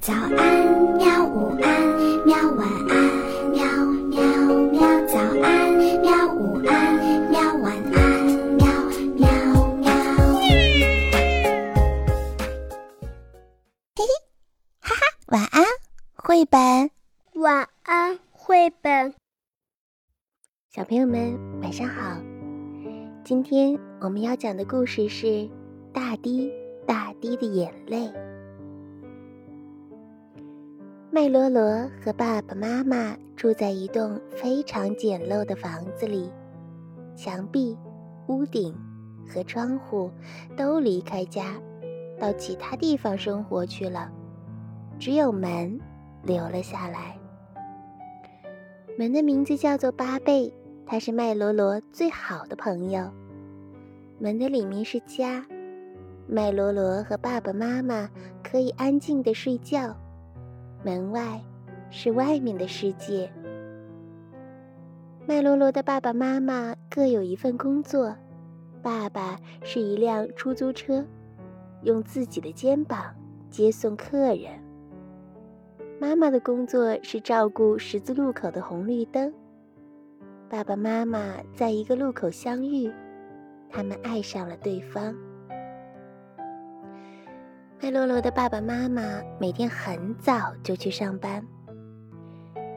[0.00, 0.32] 早安，
[0.96, 1.26] 喵！
[1.26, 2.34] 午安，喵！
[2.52, 2.96] 晚安，
[3.50, 3.62] 喵
[4.08, 4.22] 喵
[4.72, 4.80] 喵！
[5.06, 6.34] 早安，喵！
[6.34, 6.96] 午安，
[7.28, 7.54] 喵！
[7.58, 8.24] 晚安，
[8.56, 8.66] 喵
[9.18, 9.28] 喵
[9.74, 9.92] 喵！
[13.94, 14.02] 嘿嘿，
[14.80, 15.64] 哈哈，晚安，
[16.14, 16.90] 绘本。
[17.34, 19.12] 晚安，绘本。
[20.70, 22.16] 小朋友们，晚上好。
[23.22, 25.26] 今天我们要讲的故事是
[25.92, 26.50] 《大滴
[26.86, 28.06] 大滴的眼泪》。
[31.12, 36.30] 麦罗罗和爸爸妈妈住在一栋非常简陋的房子里，
[37.16, 37.76] 墙壁、
[38.28, 38.72] 屋顶
[39.28, 40.08] 和窗户
[40.56, 41.60] 都离开家，
[42.16, 44.08] 到其他地方生活去了。
[45.00, 45.80] 只有门
[46.22, 47.18] 留了下来。
[48.96, 50.52] 门的名字叫做巴贝，
[50.86, 53.10] 他是麦罗罗最好的朋友。
[54.20, 55.44] 门的里面是家，
[56.28, 58.08] 麦罗罗和爸爸妈妈
[58.44, 59.92] 可以安静的睡觉。
[60.82, 61.40] 门外
[61.90, 63.30] 是外面的世界。
[65.26, 68.16] 麦罗罗的爸爸妈妈各有一份工作，
[68.82, 71.04] 爸爸是一辆出租车，
[71.82, 73.14] 用自己的肩膀
[73.50, 74.48] 接送客人。
[76.00, 79.32] 妈妈的工作是照顾十字路口的红绿灯。
[80.48, 82.90] 爸爸妈妈在一个路口相遇，
[83.68, 85.14] 他们爱上了对方。
[87.82, 91.42] 麦洛洛的爸爸妈妈每天很早就去上班，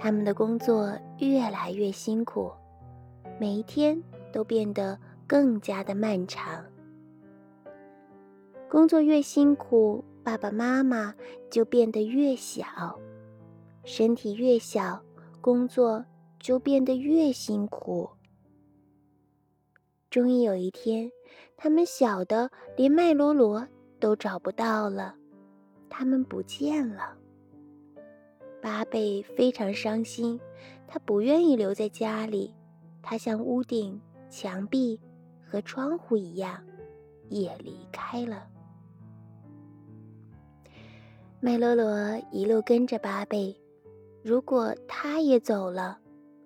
[0.00, 2.50] 他们的工作越来越辛苦，
[3.38, 6.64] 每一天都变得更加的漫长。
[8.70, 11.14] 工作越辛苦，爸爸妈妈
[11.50, 12.64] 就变得越小，
[13.84, 15.02] 身体越小，
[15.42, 16.06] 工作
[16.40, 18.08] 就变得越辛苦。
[20.08, 21.12] 终于有一天，
[21.54, 23.68] 他们小的连麦罗罗。
[23.98, 25.14] 都找不到了，
[25.88, 27.16] 他们不见了。
[28.62, 30.40] 巴贝非常伤心，
[30.86, 32.54] 他不愿意留在家里，
[33.02, 35.00] 他像屋顶、墙壁
[35.44, 36.62] 和窗户一样，
[37.28, 38.46] 也离开了。
[41.38, 43.56] 麦罗罗一路跟着巴贝，
[44.24, 45.98] 如果他也走了，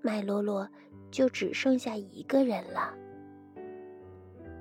[0.03, 0.69] 麦罗罗
[1.11, 2.95] 就只剩下一个人了。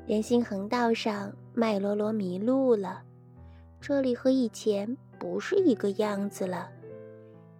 [0.09, 1.31] 人行横道上。
[1.53, 3.03] 麦罗罗迷路了，
[3.79, 6.67] 这里和以前不是一个样子了。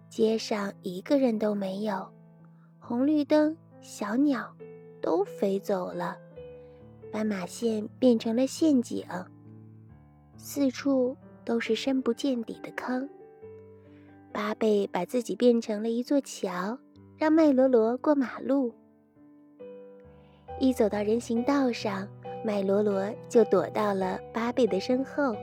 [0.08, 2.08] 街上一个人都没有，
[2.80, 4.52] 红绿灯、小鸟
[5.00, 6.16] 都飞走了，
[7.12, 9.06] 斑马线变成了陷阱，
[10.36, 13.08] 四处都是深不见底的坑。
[14.32, 16.76] 巴贝把自己变成了一座桥，
[17.16, 18.74] 让麦罗罗过马路。
[20.58, 22.08] 一走到人行道上。
[22.42, 25.36] 麦罗罗就躲到了巴贝的身后，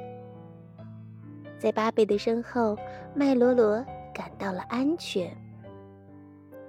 [1.59, 2.75] 在巴贝的身后，
[3.13, 5.30] 麦罗罗感到了安全。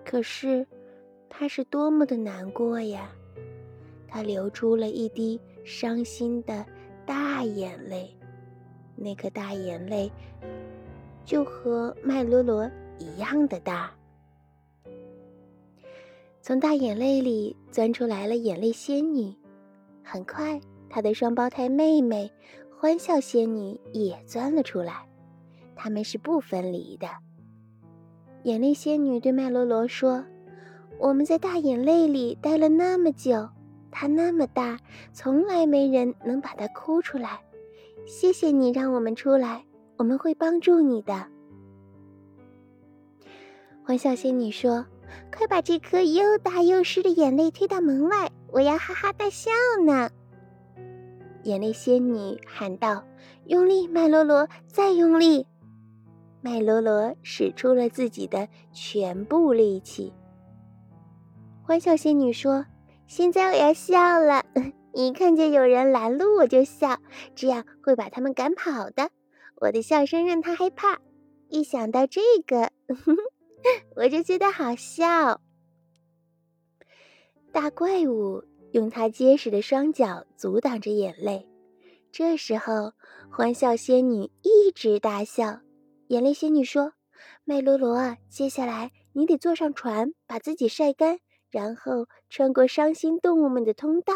[0.05, 0.66] 可是，
[1.31, 3.11] 他是多么的难过呀！
[4.06, 6.65] 他流出了一滴伤心的
[7.06, 8.15] 大眼泪，
[8.97, 10.10] 那颗大眼泪
[11.25, 13.91] 就和麦罗罗一样的大。
[16.43, 19.34] 从大眼泪里钻出来了眼泪仙女。
[20.10, 20.58] 很快，
[20.88, 22.32] 他的双胞胎妹妹
[22.74, 25.06] 欢笑仙女也钻了出来，
[25.76, 27.06] 他们是不分离的。
[28.44, 30.24] 眼泪仙女对麦罗罗说
[30.98, 33.47] ：“我们在大眼泪里待了那么久，
[33.91, 34.78] 它那么大，
[35.12, 37.38] 从来没人能把它哭出来。
[38.06, 39.62] 谢谢你让我们出来，
[39.98, 41.26] 我们会帮助你的。”
[43.84, 44.86] 欢笑仙女说
[45.34, 49.50] ：“快把这颗又大又湿的眼泪推到门外。”我要哈哈大笑
[49.84, 50.10] 呢！
[51.44, 53.04] 眼泪仙女喊道
[53.47, 55.47] ：“用力，麦罗罗，再用力！”
[56.41, 60.12] 麦罗罗使出了自己的全部力气。
[61.62, 62.64] 欢笑仙女说
[63.06, 64.44] ：“现在我要笑了，
[64.94, 66.98] 一看见有人拦路我就笑，
[67.34, 69.10] 这样会把他们赶跑的。
[69.56, 70.98] 我的笑声让他害怕，
[71.48, 72.71] 一想到这个，
[73.97, 75.41] 我就觉得好笑。”
[77.53, 81.49] 大怪物用它结实的双脚阻挡着眼泪。
[82.13, 82.93] 这时候，
[83.31, 85.60] 欢笑仙女一直大笑。
[86.09, 86.93] 眼泪仙女说
[87.45, 91.19] ：“麦罗罗，接下来你得坐上船，把自己晒干，
[91.51, 94.15] 然后穿过伤心动物们的通道。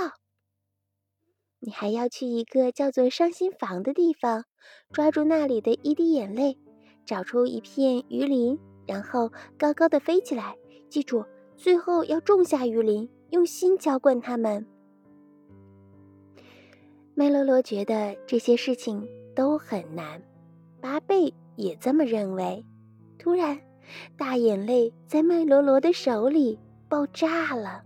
[1.61, 4.44] 你还要去一个叫做伤心房的地方，
[4.93, 6.59] 抓住那里的一滴眼泪，
[7.05, 10.56] 找出一片鱼鳞，然后高高的飞起来。
[10.88, 11.25] 记住，
[11.56, 14.67] 最后要种下鱼鳞。”用心浇灌它们。
[17.14, 20.20] 麦罗罗觉得这些事情都很难，
[20.82, 22.62] 巴贝也这么认为。
[23.19, 23.58] 突然，
[24.19, 26.58] 大眼泪在麦罗罗的手里
[26.90, 27.82] 爆炸了，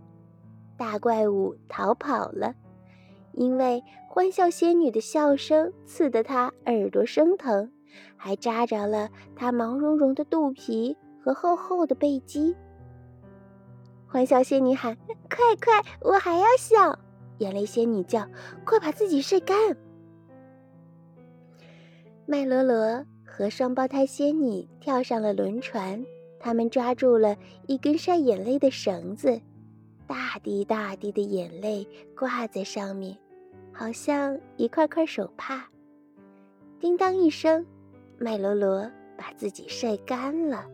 [0.75, 2.53] 大怪物逃跑了，
[3.31, 7.71] 因为欢笑仙女的笑声刺得他耳朵生疼，
[8.15, 12.55] 还扎着了他毛茸茸的肚皮和厚厚的背肌。
[14.05, 14.97] 欢笑仙女喊
[15.29, 16.97] ：“快快，我还要笑！”
[17.39, 18.25] 眼泪仙女叫
[18.65, 19.77] ：“快把自己晒干！”
[22.25, 26.03] 麦罗罗和双胞胎仙女跳上了轮船，
[26.39, 27.37] 他们抓住了
[27.67, 29.39] 一根晒眼泪的绳子，
[30.07, 31.87] 大滴大滴的眼泪
[32.17, 33.15] 挂在上面，
[33.71, 35.67] 好像一块块手帕。
[36.79, 37.65] 叮当一声，
[38.19, 40.65] 麦罗罗把自己晒干了，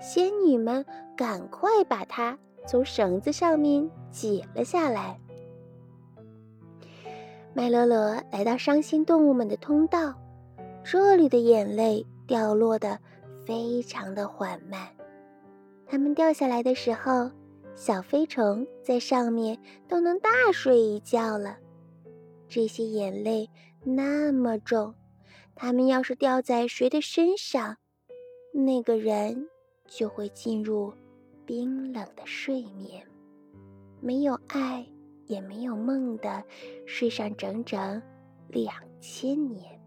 [0.00, 0.84] 仙女们
[1.16, 5.18] 赶快把它从绳子上面解了下来。
[7.52, 10.14] 麦罗罗来到伤心动物们的通道，
[10.84, 12.98] 这里的眼泪掉落的
[13.44, 14.88] 非常的缓慢。
[15.86, 17.28] 它们掉下来的时候，
[17.74, 19.58] 小飞虫在上面
[19.88, 21.56] 都能大睡一觉了。
[22.48, 23.50] 这些眼泪
[23.82, 24.94] 那么重，
[25.62, 27.76] 它们要是掉在谁的身上，
[28.54, 29.46] 那个人
[29.86, 30.90] 就会进入
[31.44, 33.06] 冰冷的睡眠，
[34.00, 34.86] 没有爱。
[35.26, 36.42] 也没有梦的
[36.86, 38.02] 睡上整整
[38.48, 39.80] 两千年。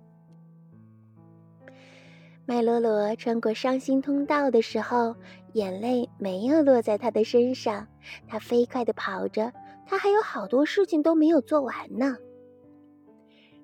[2.46, 5.14] 麦罗罗穿过伤心通道的时候，
[5.52, 7.86] 眼泪没有落在他的身上。
[8.26, 9.52] 他飞快地跑着，
[9.86, 12.16] 他还有好多事情都没有做完呢。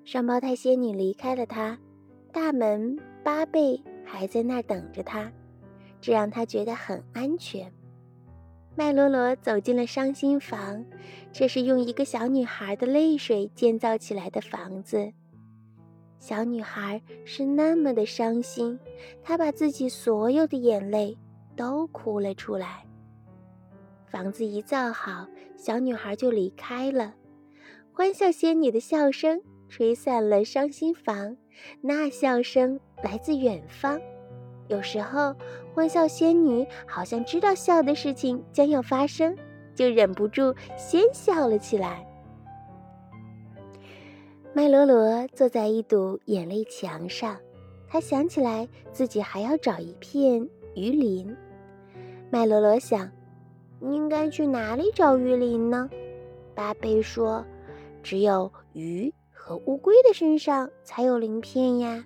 [0.04, 1.78] 双胞胎仙女离开了他，
[2.32, 5.30] 大门八贝还在那儿等着他，
[6.00, 7.72] 这让他觉得很安全。
[8.76, 10.84] 麦罗罗走进了伤心房，
[11.32, 15.12] 这是用一个小女孩的泪水建造起来的房子。
[16.18, 18.78] 小女孩是那么的伤心，
[19.22, 21.18] 她把自己所有的眼泪
[21.56, 22.84] 都哭了出来。
[24.06, 25.26] 房子一造好，
[25.56, 27.14] 小女孩就离开了。
[27.92, 31.36] 欢笑仙女的笑声吹散了伤心房，
[31.80, 33.98] 那笑声来自远方。
[34.68, 35.34] 有时候，
[35.72, 39.34] 欢笑仙女好像知道笑的事情将要发生，
[39.74, 42.06] 就忍不住先笑了起来。
[44.52, 47.36] 麦罗罗坐在一堵眼泪墙上，
[47.88, 51.34] 他想起来自己还要找一片鱼鳞。
[52.28, 53.10] 麦罗罗想，
[53.80, 55.88] 应该去哪里找鱼鳞呢？
[56.54, 57.44] 巴贝说
[58.02, 59.12] ：“只有鱼
[59.50, 62.04] 和乌龟的身上才有鳞片呀。”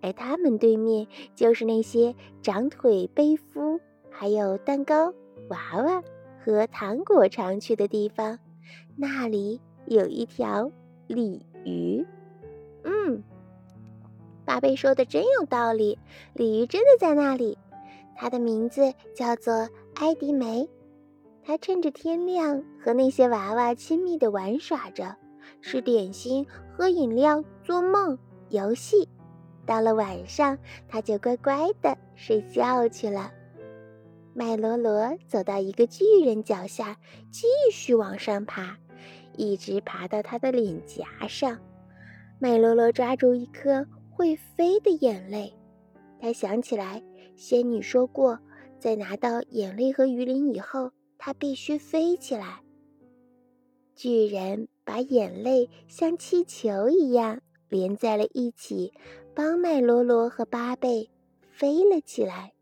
[0.00, 3.78] 而他们对面就是那些长腿背夫，
[4.08, 5.12] 还有蛋糕、
[5.50, 6.02] 娃娃
[6.42, 8.38] 和糖果常去的地方。
[8.96, 10.72] 那里有一条
[11.06, 12.06] 鲤鱼。
[12.84, 13.22] 嗯，
[14.46, 15.98] 巴贝说的真有道理，
[16.32, 17.58] 鲤鱼真的在那里。
[18.16, 20.66] 它的名字叫做埃迪梅。
[21.42, 25.14] 它趁着天亮和那些娃娃亲密的玩耍着，
[25.60, 28.18] 吃点心、喝饮料、做梦、
[28.48, 29.08] 游戏。
[29.66, 30.58] 到了晚上，
[30.88, 33.32] 他就乖乖的睡觉去了。
[34.32, 36.96] 麦罗罗走到一个巨人脚下，
[37.30, 38.78] 继续往上爬，
[39.36, 41.58] 一直爬到他的脸颊上。
[42.38, 45.52] 麦罗罗抓住一颗会飞的眼泪，
[46.18, 47.02] 他想起来
[47.36, 48.38] 仙女说过，
[48.78, 52.60] 在拿到眼泪和鱼鳞以后，他必须飞起来。
[53.94, 58.92] 巨人把眼泪像气球一样连在了一起。
[59.32, 61.08] 帮麦罗罗和巴贝
[61.48, 62.52] 飞了起来。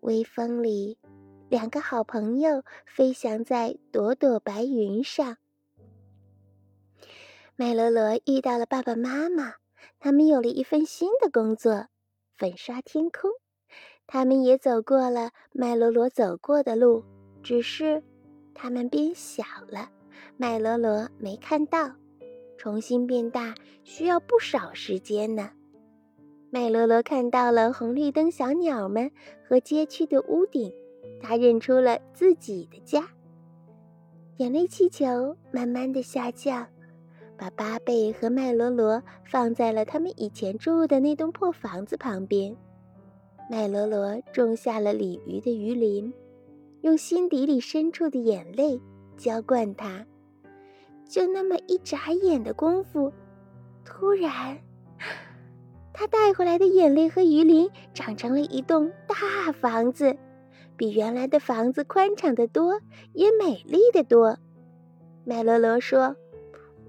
[0.00, 0.98] 微风里，
[1.48, 5.38] 两个好朋友飞翔在朵朵白云上。
[7.56, 9.54] 麦罗罗遇到了爸爸妈妈，
[9.98, 11.86] 他们有了一份新的工作——
[12.36, 13.30] 粉刷天空。
[14.06, 17.02] 他们也走过了麦罗罗走过的路，
[17.42, 18.02] 只是
[18.52, 19.90] 他们变小了，
[20.36, 21.90] 麦罗罗没看到。
[22.56, 25.50] 重新变大需要不少时间呢。
[26.50, 29.10] 麦罗罗看到了红绿灯小鸟们
[29.46, 30.72] 和街区的屋顶，
[31.20, 33.08] 他认出了自己的家。
[34.38, 36.66] 眼泪气球慢慢的下降，
[37.36, 42.56] 把巴贝和麦罗罗放在了他们以前住的那栋破房子旁边。
[43.50, 46.14] 麦罗罗种下了鲤鱼的鱼鳞，
[46.80, 48.80] 用心底里深处的眼泪
[49.16, 50.04] 浇灌它。
[51.06, 53.12] 就那么一眨眼的功夫，
[53.84, 54.58] 突然。
[55.92, 60.16] 他带回来的眼泪和鱼鳞长成了一栋大房子，
[60.76, 62.80] 比原来的房子宽敞得多，
[63.12, 64.36] 也美丽的多。
[65.24, 66.16] 麦罗罗说：“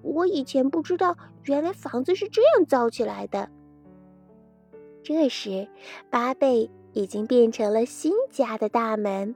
[0.01, 3.47] 我以前不知道，原来房子是这样造起来的。”
[5.03, 5.67] 这时，
[6.09, 9.35] 巴贝已经变成了新家的大门。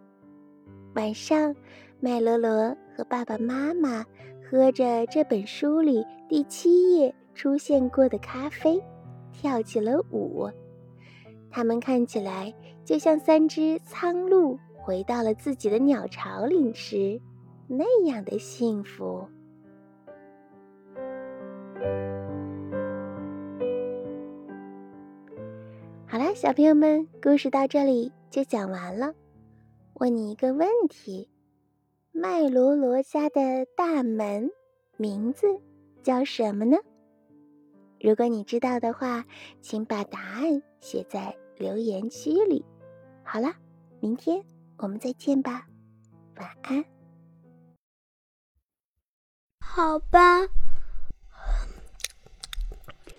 [0.95, 1.55] 晚上，
[2.01, 4.05] 麦罗罗和爸爸妈妈
[4.49, 8.81] 喝着这本书里第七页出现过的咖啡，
[9.33, 10.49] 跳起了舞。
[11.51, 12.53] 他们看起来
[12.85, 17.19] 就像三只苍鹭回到了自己的鸟巢里时
[17.67, 19.27] 那样的幸福。
[26.07, 29.13] 好啦，小朋友们，故事到这里就讲完了。
[29.95, 31.27] 问你一个问题：
[32.21, 34.51] 麦罗罗家的大门
[34.97, 35.47] 名字
[36.03, 36.77] 叫什么呢？
[38.01, 39.23] 如果你知道的话，
[39.61, 42.65] 请把答案写在留言区里。
[43.23, 43.55] 好了，
[44.01, 44.43] 明天
[44.75, 45.65] 我们再见吧，
[46.35, 46.83] 晚安。
[49.61, 50.41] 好吧，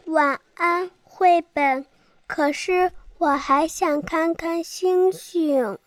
[0.08, 1.86] 晚安，绘本。
[2.26, 5.78] 可是我还想看看星星。